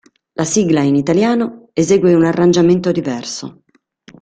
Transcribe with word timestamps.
La 0.33 0.45
sigla 0.45 0.81
in 0.81 0.95
italiano 0.95 1.69
esegue 1.75 2.15
un 2.15 2.25
arrangiamento 2.25 2.91
diverso. 2.91 3.61